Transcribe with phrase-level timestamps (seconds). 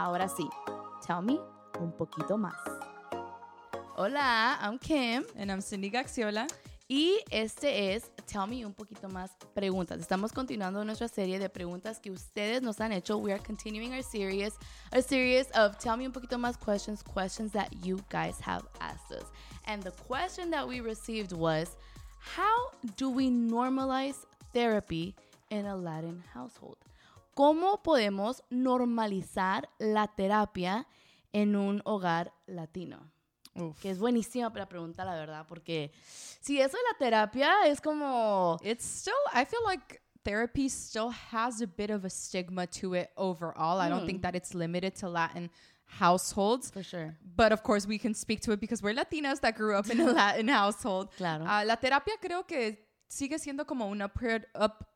[0.00, 0.48] Ahora sí,
[1.06, 1.38] tell me
[1.78, 2.54] un poquito más.
[3.96, 5.26] Hola, I'm Kim.
[5.36, 6.46] And I'm Cindy Gaxiola.
[6.88, 10.00] Y este es Tell Me un poquito más preguntas.
[10.00, 13.18] Estamos continuando nuestra serie de preguntas que ustedes nos han hecho.
[13.18, 14.54] We are continuing our series,
[14.90, 19.12] a series of Tell Me un poquito más questions, questions that you guys have asked
[19.12, 19.26] us.
[19.66, 21.76] And the question that we received was,
[22.20, 24.24] how do we normalize
[24.54, 25.14] therapy
[25.50, 26.78] in a Latin household?
[27.34, 30.86] ¿Cómo podemos normalizar la terapia
[31.32, 33.10] en un hogar latino?
[33.54, 33.80] Oof.
[33.80, 35.92] Que es buenísima para preguntar la verdad, porque
[36.40, 38.58] si eso es la terapia, es como...
[38.62, 43.10] It's still, I feel like therapy still has a bit of a stigma to it
[43.16, 43.80] overall.
[43.80, 45.50] I don't think that it's limited to Latin
[45.98, 46.70] households.
[46.70, 47.16] For sure.
[47.36, 50.00] But of course, we can speak to it because we're Latinas that grew up in
[50.00, 51.10] a Latin household.
[51.16, 51.44] Claro.
[51.46, 54.86] Ah, la terapia creo que sigue siendo como un uphill, up,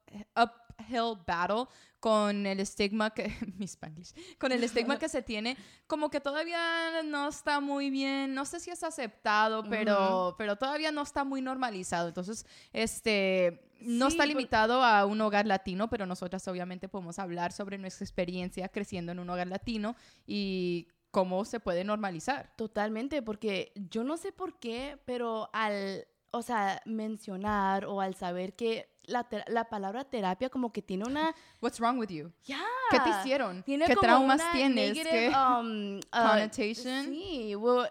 [0.80, 1.66] uphill battle
[2.00, 3.28] con el estigma que
[3.58, 5.56] mi Spanglish, con el estigma que se tiene
[5.86, 10.92] como que todavía no está muy bien no sé si es aceptado pero pero todavía
[10.92, 12.08] no está muy normalizado.
[12.08, 17.18] Entonces este no Sí, está por- limitado a un hogar latino pero nosotras obviamente podemos
[17.18, 22.52] hablar sobre nuestra experiencia creciendo en un hogar latino y cómo se puede normalizar.
[22.56, 28.56] Totalmente, porque yo no sé por qué, pero al, o sea, mencionar o al saber
[28.56, 31.34] que la, la palabra terapia como que tiene una...
[31.60, 32.62] what's wrong with you Ya.
[32.90, 33.62] ¿Qué te hicieron?
[33.62, 34.96] Tiene ¿Qué como traumas una tienes?
[34.96, 37.06] negative, ¿Qué um, uh, connotation?
[37.06, 37.88] Sí, well,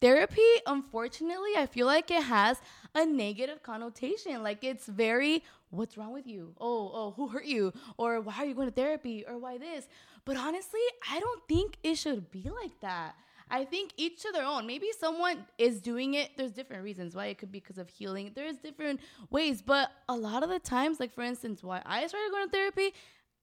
[0.00, 2.60] therapy, unfortunately, I feel like it has
[2.94, 4.42] a negative connotation.
[4.42, 6.54] Like it's very, what's wrong with you?
[6.60, 7.72] Oh, oh, who hurt you?
[7.96, 9.24] Or why are you going to therapy?
[9.26, 9.88] Or why this?
[10.24, 13.14] But honestly, I don't think it should be like that.
[13.50, 14.66] I think each to their own.
[14.66, 16.30] Maybe someone is doing it.
[16.36, 18.32] There's different reasons why it could be because of healing.
[18.34, 19.00] There's different
[19.30, 22.50] ways, but a lot of the times, like for instance, why I started going to
[22.50, 22.94] therapy,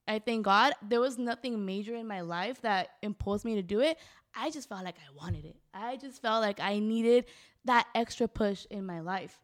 [0.08, 3.80] I thank God there was nothing major in my life that imposed me to do
[3.80, 3.98] it.
[4.34, 5.56] I just felt like I wanted it.
[5.72, 7.26] I just felt like I needed
[7.64, 9.38] that extra push in my life.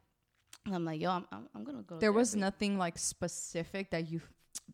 [0.65, 1.97] And I'm like, yo, I'm, I'm, I'm gonna go.
[1.99, 4.21] there was nothing like specific that you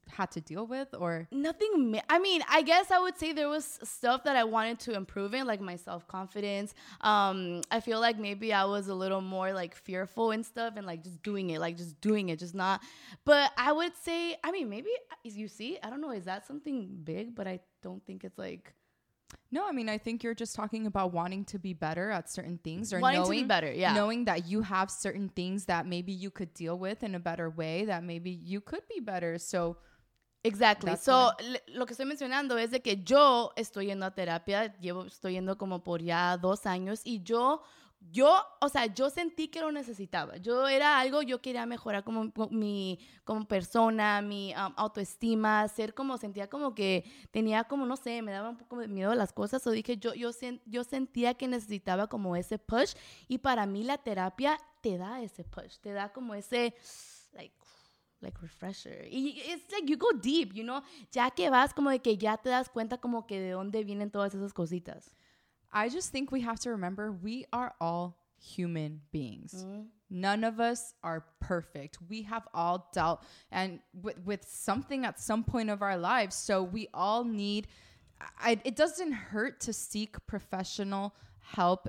[0.09, 1.27] had to deal with or?
[1.31, 4.79] Nothing ma- i mean i guess i would say there was stuff that i wanted
[4.79, 6.73] to improve in like my self-confidence.
[7.01, 10.85] Um i feel like maybe i was a little more like fearful and stuff and
[10.85, 12.81] like just doing it like just doing it just not.
[13.25, 14.89] But i would say i mean maybe
[15.23, 17.35] you see i don't know is that something big?
[17.35, 18.73] But i don't think it's like
[19.51, 22.57] no i mean i think you're just talking about wanting to be better at certain
[22.63, 23.93] things or Wanting to knowing be better, yeah.
[23.93, 27.49] knowing that you have certain things that maybe you could deal with in a better
[27.49, 29.77] way that maybe you could be better so
[30.45, 30.91] Exactly.
[30.91, 34.77] That's so, le- lo que estoy mencionando es de que yo estoy yendo a terapia,
[34.79, 37.63] llevo, estoy yendo como por ya dos años y yo,
[38.11, 40.37] yo, o sea, yo sentí que lo necesitaba.
[40.37, 45.93] Yo era algo, yo quería mejorar como como mi, como persona, mi um, autoestima, ser
[45.93, 49.15] como, sentía como que tenía como, no sé, me daba un poco de miedo a
[49.15, 49.65] las cosas.
[49.67, 52.93] O dije, yo, yo, sen- yo sentía que necesitaba como ese push
[53.27, 56.75] y para mí la terapia te da ese push, te da como ese,
[57.33, 57.55] like,
[58.21, 59.07] like refresher.
[59.11, 62.37] Y it's like you go deep, you know, ya que vas como de que ya
[62.37, 65.15] te das cuenta como que de dónde vienen todas esas cositas.
[65.71, 69.65] I just think we have to remember we are all human beings.
[69.65, 69.81] Mm-hmm.
[70.09, 71.97] none of us are perfect.
[72.09, 76.35] We have all dealt and with, with something at some point of our lives.
[76.35, 77.67] So we all need
[78.39, 81.87] I, it doesn't hurt to seek professional help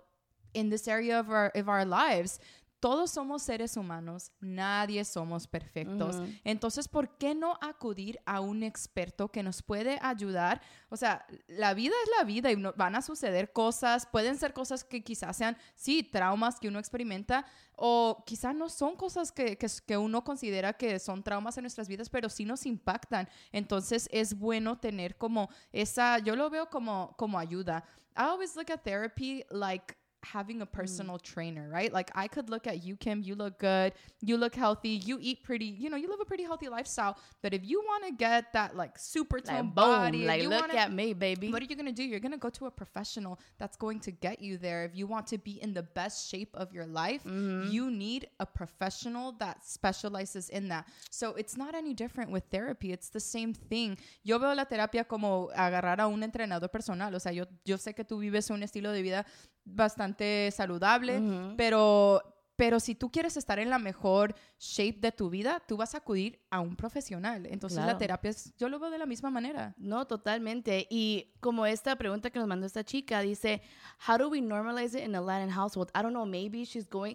[0.54, 2.41] in this area of our of our lives
[2.87, 6.15] todos somos seres humanos, nadie somos perfectos.
[6.45, 10.61] Entonces, ¿por qué no acudir a un experto que nos puede ayudar?
[10.89, 14.53] O sea, la vida es la vida y no- van a suceder cosas, pueden ser
[14.53, 19.59] cosas que quizás sean, sí, traumas que uno experimenta o quizás no son cosas que,
[19.59, 23.29] que, que uno considera que son traumas en nuestras vidas, pero sí nos impactan.
[23.51, 27.83] Entonces, es bueno tener como esa, yo lo veo como, como ayuda.
[28.17, 29.97] I always look at therapy like
[30.32, 31.92] having a personal trainer, right?
[31.92, 35.42] Like I could look at you, Kim, you look good, you look healthy, you eat
[35.44, 37.16] pretty, you know, you live a pretty healthy lifestyle.
[37.42, 40.48] But if you want to get that like super tone Like, body, boom, like you
[40.48, 41.50] look wanna- at me, baby.
[41.53, 42.03] what are you going to do?
[42.03, 44.84] You're going to go to a professional that's going to get you there.
[44.84, 47.70] If you want to be in the best shape of your life, Mm-hmm.
[47.70, 50.87] you need a professional that specializes in that.
[51.11, 52.93] So it's not any different with therapy.
[52.93, 53.96] It's the same thing.
[54.22, 57.14] Yo veo la terapia como agarrar a un entrenador personal.
[57.14, 59.26] O sea, yo, yo sé que tú vives un estilo de vida
[59.69, 60.16] bastante
[60.55, 61.21] saludable,
[61.57, 62.23] pero
[62.59, 65.99] Pero si tú quieres estar en la mejor shape de tu vida, tú vas a
[65.99, 67.45] acudir a un profesional.
[67.51, 67.93] Entonces Claro.
[67.93, 69.75] la terapia es, yo lo veo de la misma manera.
[69.77, 70.87] No, totalmente.
[70.89, 73.61] Y como esta pregunta que nos mandó esta chica dice,
[74.09, 75.91] how do we normalize it in a Latin household?
[75.95, 77.15] I don't know, maybe she's going,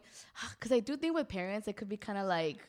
[0.60, 2.60] because I do think with parents, it could be kind of like,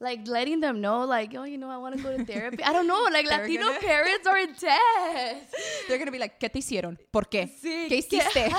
[0.00, 2.60] like letting them know, like, oh, you know, I want to go to therapy.
[2.64, 5.52] I don't know, like Latino gonna- parents are intense.
[5.86, 6.98] They're gonna be like, ¿qué te hicieron?
[7.12, 7.46] ¿Por qué?
[7.46, 7.96] Sí, ¿Qué ¿qué?
[7.98, 8.50] hiciste?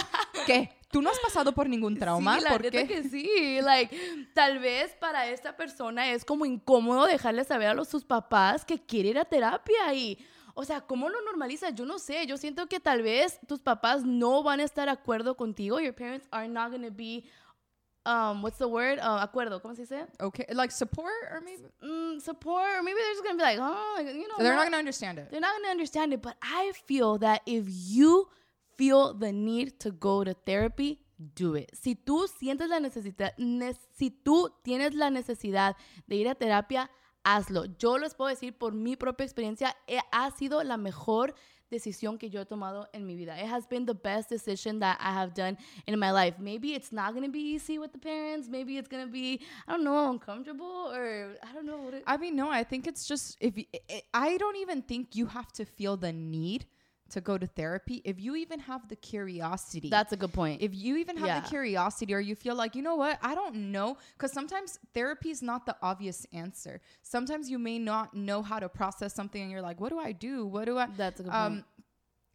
[0.46, 0.70] ¿Qué?
[0.92, 2.38] ¿Tú no has pasado por ningún trauma?
[2.38, 2.88] Sí, la ¿Por neta qué?
[2.88, 3.60] que sí.
[3.62, 3.96] Like,
[4.34, 8.80] tal vez para esta persona es como incómodo dejarle saber a los, sus papás que
[8.80, 10.18] quiere ir a terapia y,
[10.54, 11.74] o sea, ¿cómo lo normalizas?
[11.76, 12.26] Yo no sé.
[12.28, 15.80] Yo siento que tal vez tus papás no van a estar de acuerdo contigo.
[15.80, 17.24] Your parents are not going to be,
[18.06, 19.00] um, what's the word?
[19.00, 20.08] Uh, acuerdo, ¿cómo se dice?
[20.20, 23.60] Okay, like support or maybe Mm, support, or maybe they're just going to be like,
[23.62, 24.66] oh, you know, they're not what?
[24.66, 25.30] gonna understand it.
[25.32, 26.22] they're not going to understand it.
[26.22, 28.28] But I feel that if you
[28.82, 31.00] feel the need to go to therapy,
[31.36, 31.70] do it.
[31.76, 35.76] Si tú sientes la necesidad, ne- si tú tienes la necesidad
[36.08, 36.90] de ir a terapia,
[37.24, 37.66] hazlo.
[37.78, 41.36] Yo les puedo decir por mi propia experiencia, eh, ha sido la mejor
[41.70, 43.40] decisión que yo he tomado en mi vida.
[43.40, 46.38] It has been the best decision that I have done in my life.
[46.40, 48.50] Maybe it's not going to be easy with the parents.
[48.50, 52.04] Maybe it's going to be, I don't know, uncomfortable or I don't know what it
[52.08, 55.28] I mean, no, I think it's just if y- I- I don't even think you
[55.28, 56.66] have to feel the need
[57.12, 59.90] to go to therapy if you even have the curiosity.
[59.90, 60.62] That's a good point.
[60.62, 61.40] if you even have Yeah.
[61.42, 65.30] the curiosity or you feel like you know what i don't know because sometimes therapy
[65.30, 69.52] is not the obvious answer sometimes you may not know how to process something and
[69.52, 71.66] you're like what do i do what do i That's a good um point.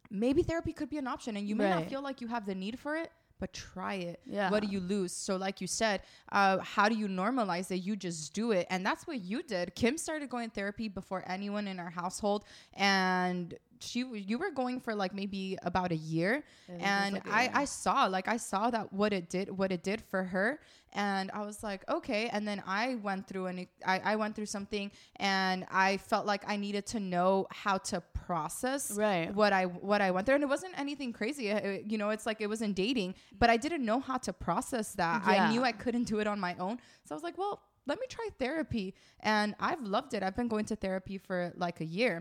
[0.09, 2.55] maybe therapy could be an option and you may not feel like you have the
[2.55, 4.19] need for it but try it.
[4.25, 4.49] Yeah.
[4.49, 5.11] what do you lose?
[5.13, 6.01] So like you said
[6.31, 8.67] uh, how do you normalize that you just do it.
[8.69, 9.75] And that's what you did.
[9.75, 14.95] Kim started going therapy before anyone in our household and she you were going for
[14.95, 16.43] like maybe about a year.
[16.67, 17.51] Was and like a I.
[17.53, 20.59] I saw like i saw that what it did what it did for her.
[20.93, 22.29] And i was like okay.
[22.29, 26.43] And then i went through and I, I went through something and i felt like
[26.47, 28.01] i needed to know how to
[28.31, 29.27] process Right.
[29.41, 31.45] what i what i went there and it wasn't anything crazy.
[31.47, 34.87] It- you know it's like it wasn't dating but i didn't know how to process
[35.01, 35.17] that.
[35.33, 36.75] I knew i couldn't do it on my own.
[37.05, 37.55] So i was like well
[37.89, 38.87] let me try therapy.
[39.33, 40.21] And i've loved it.
[40.25, 42.13] I've been going to therapy for like a year.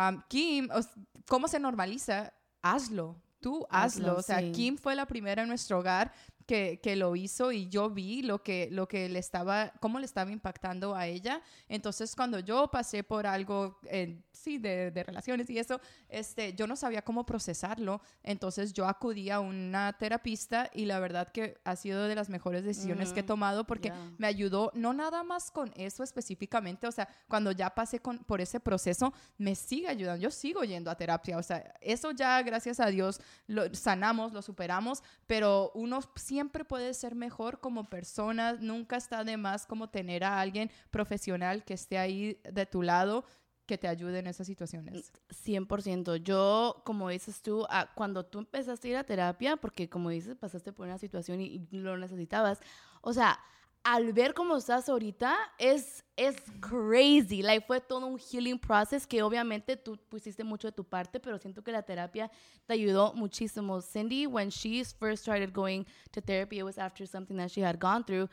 [0.00, 0.62] Um, kim
[1.30, 2.18] cómo se normaliza?
[2.64, 3.14] Hazlo.
[3.44, 4.52] Tú hazlo, Hazlo, o sea sí.
[4.56, 6.10] kim fue la primera en nuestro hogar
[6.46, 10.04] que, que lo hizo y yo vi lo que, lo que le estaba, cómo le
[10.04, 11.40] estaba impactando a ella.
[11.68, 16.66] Entonces, cuando yo pasé por algo, eh, sí, de, de relaciones y eso, este, yo
[16.66, 18.00] no sabía cómo procesarlo.
[18.22, 22.64] Entonces, yo acudí a una terapista y la verdad que ha sido de las mejores
[22.64, 24.12] decisiones que he tomado porque Yeah.
[24.18, 28.40] me ayudó no nada más con eso específicamente, o sea, cuando ya pasé con, por
[28.40, 30.22] ese proceso, me sigue ayudando.
[30.22, 34.42] Yo sigo yendo a terapia, o sea, eso ya, gracias a Dios, lo sanamos, lo
[34.42, 36.33] superamos, pero uno siempre
[36.68, 41.74] puede ser mejor como persona, nunca está de más como tener a alguien profesional que
[41.74, 43.24] esté ahí de tu lado
[43.66, 45.12] que te ayude en esas situaciones.
[45.30, 46.16] 100%.
[46.16, 50.36] Yo, como dices tú, ah, cuando tú empezaste a ir a terapia, porque como dices,
[50.36, 52.60] pasaste por una situación y, y lo necesitabas,
[53.00, 53.38] o sea,
[53.84, 57.42] al ver cómo estás ahorita, es, es crazy.
[57.42, 61.38] Like, fue todo un healing process que obviamente tú pusiste mucho de tu parte, pero
[61.38, 62.30] siento que la terapia
[62.66, 63.82] te ayudó muchísimo.
[63.82, 67.78] Cindy, when she first started going to therapy, it was after something that she had
[67.78, 68.28] gone through.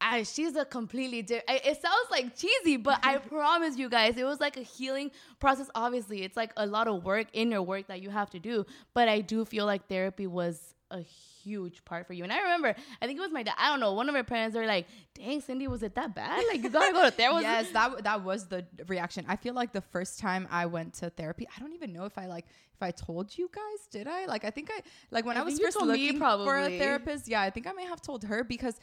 [0.00, 1.60] I, she's a completely different.
[1.64, 5.70] It sounds like cheesy, but I promise you guys, it was like a healing process.
[5.74, 8.64] Obviously, it's like a lot of work, inner work that you have to do.
[8.94, 11.00] But I do feel like therapy was a
[11.44, 12.24] huge part for you.
[12.24, 13.54] And I remember, I think it was my dad.
[13.58, 13.92] I don't know.
[13.92, 16.44] One of my parents were like, "Dang, Cindy, was it that bad?
[16.48, 19.24] Like you gotta go to therapy." yes, that that was the reaction.
[19.28, 22.16] I feel like the first time I went to therapy, I don't even know if
[22.18, 23.86] I like if I told you guys.
[23.90, 24.26] Did I?
[24.26, 24.80] Like I think I
[25.10, 27.28] like when I, I was first looking for a therapist.
[27.28, 28.78] Yeah, I think I may have told her because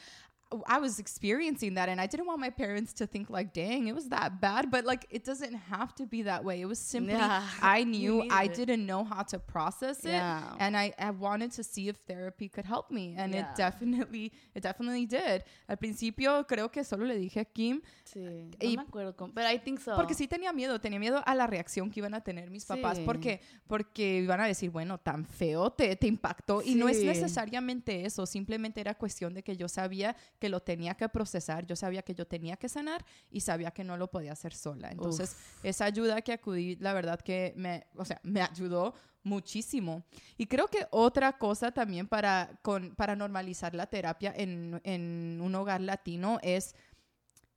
[0.68, 3.96] I was experiencing that and I didn't want my parents to think like, dang, it
[3.96, 4.70] was that bad.
[4.70, 6.60] But like, it doesn't have to be that way.
[6.62, 10.22] It was simply, Yeah, I knew I didn't know how to process it.
[10.60, 13.16] And I, I wanted to see if therapy could help me.
[13.18, 13.52] And Yeah.
[13.52, 15.44] it definitely, it definitely did.
[15.70, 19.34] Al principio creo que solo le dije a Kim, Sí, no Y- me acuerdo cómo,
[19.34, 19.96] but I think so.
[19.96, 22.98] porque sí tenía miedo, tenía miedo a la reacción que iban a tener mis papás,
[22.98, 23.04] Sí.
[23.06, 27.06] porque porque iban a decir, bueno, tan feo te, te impactó y no es Sí.
[27.06, 31.76] necesariamente eso, simplemente era cuestión de que yo sabía que lo tenía que procesar, yo
[31.76, 34.90] sabía que yo tenía que sanar y sabía que no lo podía hacer sola.
[34.90, 40.04] Entonces, esa ayuda que acudí, la verdad que me, o sea, me ayudó muchísimo.
[40.40, 45.54] Y creo que otra cosa también para, con, para normalizar la terapia en, en un
[45.54, 46.74] hogar latino es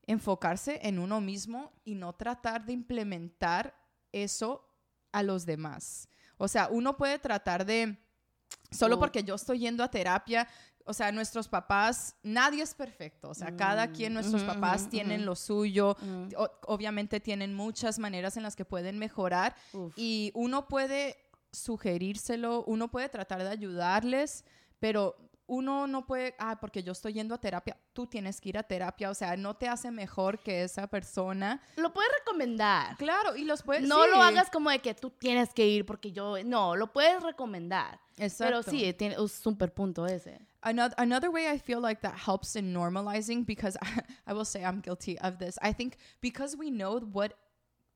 [0.06, 3.74] enfocarse en uno mismo y no tratar de implementar
[4.12, 4.68] eso
[5.10, 6.06] a los demás.
[6.36, 7.96] O sea, uno puede tratar de,
[8.70, 8.98] solo Oh.
[8.98, 10.46] porque yo estoy yendo a terapia,
[10.86, 13.30] o sea, nuestros papás, nadie es perfecto.
[13.30, 15.96] O sea, cada Mm, quien, nuestros papás tienen lo suyo.
[16.00, 19.92] Mm, O- obviamente tienen muchas maneras en las que pueden mejorar uf.
[19.96, 21.16] y uno puede
[21.78, 24.44] sugerírselo, uno puede tratar de ayudarles,
[24.78, 28.56] pero uno no puede, ah, porque yo estoy yendo a terapia, tú tienes que ir
[28.58, 31.60] a terapia, o sea, no te hace mejor que esa persona.
[31.76, 32.96] Lo puedes recomendar.
[32.96, 33.82] Claro, y los puedes...
[33.86, 34.10] No sí.
[34.10, 36.42] lo hagas como de que tú tienes que ir porque yo...
[36.44, 38.00] No, lo puedes recomendar.
[38.16, 38.70] Pero Exacto.
[38.70, 40.40] sí, tiene un super punto ese.
[40.64, 43.76] Another, another way I feel like that helps in normalizing because
[44.26, 45.58] I, will say I'm guilty of this.
[45.62, 47.34] I think because we know what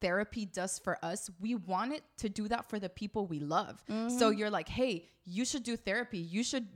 [0.00, 3.82] therapy does for us, we want it to do that for the people we love.
[3.88, 4.38] So mm-hmm.
[4.38, 6.18] you're like, hey, you should do therapy.
[6.18, 6.66] You should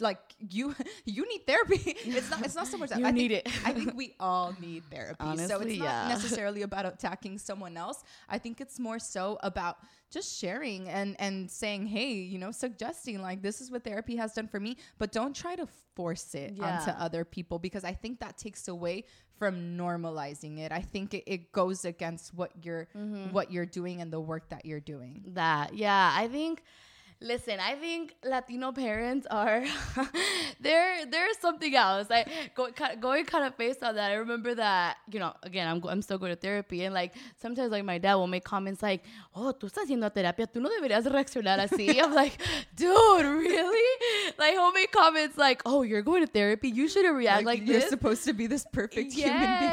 [0.00, 1.96] like you you need therapy.
[2.04, 3.66] It's not it's not so much that You I need think, it.
[3.66, 5.16] I think we all need therapy.
[5.20, 6.08] Honestly, so it's not yeah.
[6.08, 8.02] necessarily about attacking someone else.
[8.28, 9.76] I think it's more so about
[10.10, 14.34] just sharing and and saying, hey, you know, suggesting like this is what therapy has
[14.34, 15.66] done for me, but don't try to
[15.96, 19.04] force it onto other people because I think that takes away
[19.38, 20.70] from normalizing it.
[20.70, 23.32] I think it, it goes against what you're Mm-hmm.
[23.32, 25.24] what you're doing and the work that you're doing.
[25.28, 26.62] That, yeah, I think.
[27.22, 29.64] Listen, I think Latino parents are
[30.60, 32.08] they're they're something else.
[32.10, 32.68] I go,
[33.00, 36.18] going kind of based on that, I remember that you know again I'm I'm still
[36.18, 39.04] going to therapy and like sometimes like my dad will make comments like,
[39.36, 42.00] oh tú estás a terapia, tú no deberías reaccionar así.
[42.02, 42.38] I'm like,
[42.74, 44.32] dude, really?
[44.38, 47.80] Like he'll make comments like, oh you're going to therapy, you shouldn't react like, you're
[47.80, 47.88] this.
[47.88, 49.70] supposed to be this perfect human being.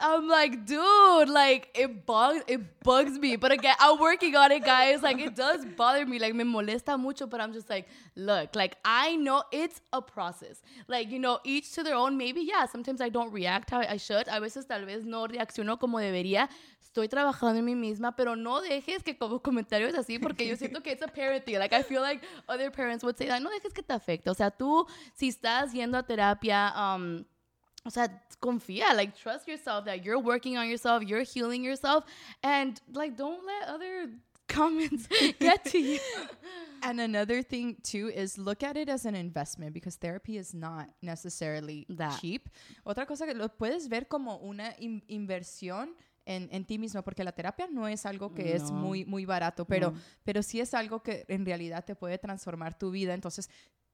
[0.00, 3.36] I'm like, dude, like it bugs, it bugs me.
[3.36, 5.02] But again, I'm working on it, guys.
[5.02, 7.26] Like it does bother me, like me molesta mucho.
[7.26, 10.62] But I'm just like, look, like I know it's a process.
[10.88, 12.16] Like you know, each to their own.
[12.16, 12.66] Maybe yeah.
[12.66, 14.28] Sometimes I don't react how I should.
[14.28, 16.48] A veces tal vez no reacciono como debería.
[16.80, 20.82] Estoy trabajando en mí misma, pero no dejes que como comentarios así, porque yo siento
[20.82, 21.58] que it's a parenting.
[21.58, 23.40] Like I feel like other parents would say that.
[23.40, 24.28] No dejes que te afecte.
[24.28, 26.72] O sea, tú si estás yendo a terapia.
[26.76, 27.24] Um,
[27.84, 28.08] o sea,
[28.40, 32.04] confía, like trust yourself that you're working on yourself, you're healing yourself,
[32.42, 34.10] and like don't let other
[34.48, 35.08] comments
[35.40, 35.98] get to you.
[36.84, 40.88] And another thing too is look at it as an investment because therapy is not
[41.00, 42.18] necessarily That.
[42.20, 42.48] cheap.
[42.84, 45.94] Otra cosa que lo puedes ver como una in- inversión
[46.26, 49.64] en, en ti mismo porque la terapia no es algo que es muy muy barato,
[49.64, 49.98] pero No.
[50.24, 53.14] pero sí es algo que en realidad te puede transformar tu vida.
[53.14, 53.48] Entonces,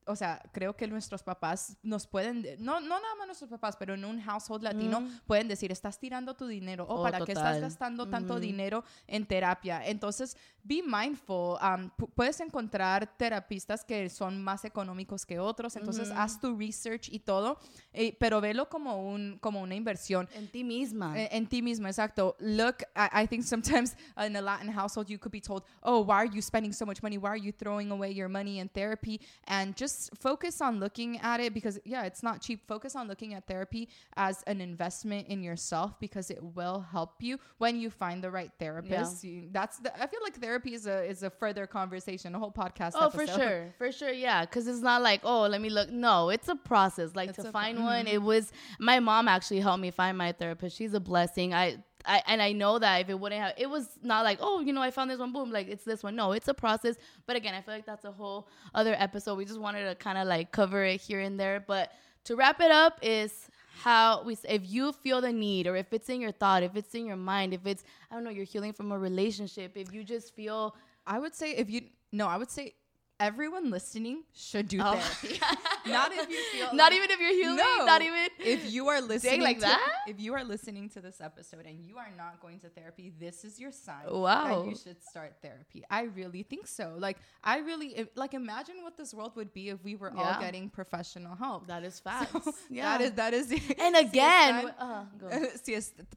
[0.09, 3.95] o sea, creo que nuestros papás nos pueden, no, no nada más nuestros papás, pero
[3.95, 7.45] en un household latino pueden decir, estás tirando tu dinero o Oh, para qué estás
[7.57, 7.61] total.
[7.61, 8.41] gastando tanto Ujú.
[8.41, 9.87] dinero en terapia.
[9.87, 11.57] Entonces, be mindful.
[11.62, 15.77] Um, pu- puedes encontrar terapistas que son más económicos que otros.
[15.77, 17.59] Entonces, haz tu research y todo,
[17.93, 20.29] eh, pero velo como, un, como una inversión.
[20.35, 21.19] En ti misma.
[21.19, 22.37] En, en ti mismo, exacto.
[22.41, 23.97] Look, I, I think sometimes
[24.27, 27.03] in a Latin household, you could be told, oh, why are you spending so much
[27.03, 27.17] money?
[27.19, 29.21] Why are you throwing away your money in therapy?
[29.47, 32.67] And just focus on looking at it because, yeah, it's not cheap.
[32.67, 37.38] Focus on looking at therapy as an investment in yourself because it will help you
[37.59, 39.25] when you find the right therapist.
[39.25, 42.52] You- that's the, I feel like therapy is a is a further conversation, a whole
[42.52, 42.93] podcast.
[42.95, 44.45] Oh, for sure, for sure, yeah.
[44.45, 45.90] Because it's not like, oh, let me look.
[45.90, 47.14] No, it's a process.
[47.14, 48.14] Like It's to find one, mm-hmm.
[48.14, 50.76] it was my mom actually helped me find my therapist.
[50.76, 51.55] She's a blessing.
[51.55, 54.61] I, I, and I know that if it wouldn't have, it was not like, oh,
[54.61, 56.14] you know, I found this one, boom, like it's this one.
[56.17, 56.97] No, it's a process.
[57.26, 59.37] But again, I feel like that's a whole other episode.
[59.37, 61.61] We just wanted to kind of like cover it here and there.
[61.61, 61.93] But
[62.25, 63.49] to wrap it up is
[63.81, 66.93] how we if you feel the need or if it's in your thought if it's
[66.97, 70.02] in your mind if it's i don't know you're healing from a relationship if you
[70.02, 70.75] just feel
[71.07, 72.75] I would say if you no, I would say
[73.21, 74.95] everyone listening should do Oh.
[74.97, 75.40] therapy.
[75.87, 77.85] Not if you feel not like- even if you're healing No.
[77.87, 79.93] not even if you are listening like to, that?
[80.07, 83.45] If you are listening to this episode and you are not going to therapy this
[83.45, 84.62] is your sign Wow.
[84.62, 85.83] that you should start therapy.
[85.90, 86.95] I really think so.
[86.99, 90.38] Like i really if, like imagine what this world would be if we were all
[90.40, 91.67] getting professional help.
[91.67, 92.33] That is facts.
[92.45, 92.99] So, yeah.
[92.99, 95.75] that is that is and si again están- uh, si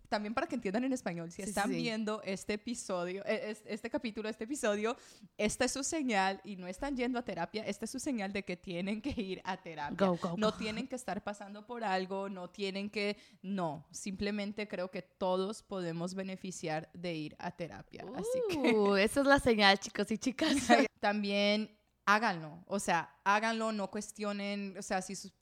[0.09, 3.63] también para que entiendan en español, si Sí, están sí, viendo este episodio, eh, es-
[3.65, 4.95] este capítulo, este episodio,
[5.37, 8.43] esta es su señal y no están yendo a terapia, esta es su señal de
[8.43, 9.95] que tienen que ir a terapia.
[10.07, 14.91] Go, go, no tienen que estar pasando por algo, no tienen que, no, simplemente creo
[14.91, 18.05] que todos podemos beneficiar de ir a terapia.
[18.15, 20.55] Así que Uh, esa es la señal chicos y chicas
[20.99, 25.33] también háganlo, o sea, háganlo, no cuestionen, o sea, si sus-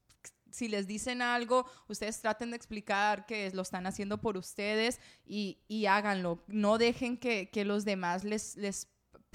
[0.51, 5.59] si les dicen algo, ustedes traten de explicar que lo están haciendo por ustedes y,
[5.67, 6.43] y háganlo.
[6.47, 8.87] No dejen que, que los demás les, les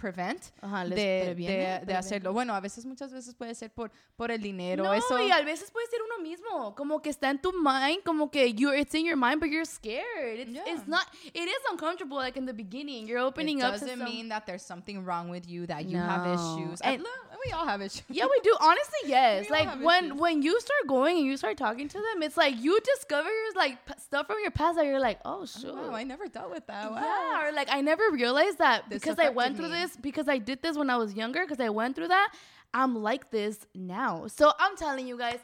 [0.04, 2.32] prevent Ajá, de, previene, de- de hacerlo.
[2.34, 4.84] Bueno, a veces, muchas veces puede ser por, por el dinero.
[4.84, 8.02] no, Eso, y a veces puede ser uno mismo, como que está en tu mind,
[8.04, 10.38] como que you it's in your mind, but you're scared.
[10.40, 10.64] It's, Yeah.
[10.66, 11.06] it's not.
[11.32, 13.06] It is uncomfortable, like in the beginning.
[13.08, 15.96] You're opening it up doesn't some- mean that there's something wrong with you, that you
[15.98, 16.80] have issues.
[16.82, 17.06] And- And,
[17.46, 18.04] we all have issues.
[18.08, 18.56] Yeah, we do.
[18.58, 19.50] Honestly, yes.
[19.50, 20.18] Like when issues.
[20.20, 23.84] when you start going and you start talking to them, it's like you discover like
[23.84, 25.74] p- stuff from your past that you're like, oh, oh shoot.
[25.74, 26.90] Wow, I never dealt with that.
[26.90, 26.96] Wow.
[27.02, 29.74] Yeah, or like I never realized that This because I went through me.
[29.82, 32.30] this because I did this when I was younger because I went through that.
[32.72, 34.26] I'm like this now.
[34.26, 35.38] So I'm telling you guys,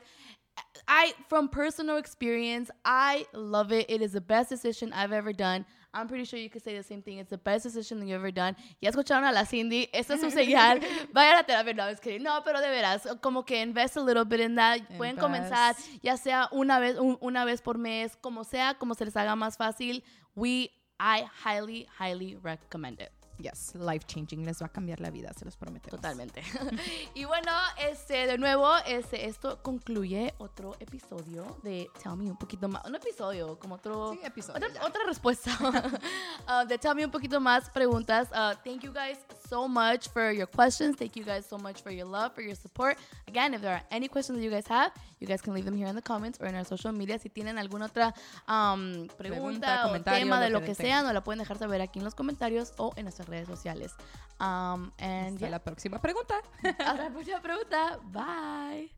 [0.88, 3.86] I from personal experience, I love it.
[3.88, 5.64] It is the best decision I've ever done.
[5.92, 7.18] I'm pretty sure you could say the same thing.
[7.18, 8.56] It's the best decision that you've ever done.
[8.80, 9.88] Ya escucharon a la Cindy.
[9.92, 10.80] Esta es su señal.
[11.12, 11.74] Vayan a terapia.
[11.74, 14.80] No, es que no, pero de veras, como que invest a little bit in that.
[14.96, 19.04] Pueden comenzar, ya sea una vez, un, una vez por mes, como sea, como se
[19.04, 20.04] les haga más fácil.
[20.36, 23.10] We, I highly, highly recommend it.
[23.40, 25.88] Yes, life changing, les va a cambiar la vida, se los prometo.
[25.88, 26.42] Totalmente.
[27.14, 32.68] y bueno, este, de nuevo, este, esto concluye otro episodio de Tell Me un poquito
[32.68, 35.50] más, un episodio, como otro, sí, episodio, otra, otra, respuesta
[36.48, 38.28] uh, de Tell Me un poquito más preguntas.
[38.32, 39.18] Uh, thank you guys
[39.48, 40.96] so much for your questions.
[40.96, 42.98] Thank you guys so much for your love, for your support.
[43.26, 45.76] Again, if there are any questions that you guys have, you guys can leave them
[45.76, 47.18] here in the comments or in our social media.
[47.18, 48.14] Si tienen alguna otra
[48.48, 51.98] um, pregunta, pregunta o tema de lo que, sea, nos la pueden dejar saber aquí
[51.98, 53.94] en los comentarios o en nuestras redes sociales.
[54.40, 55.50] Um, and Hasta yeah.
[55.50, 56.34] la próxima pregunta.
[56.62, 57.98] Hasta la próxima pregunta.
[58.04, 58.90] Bye.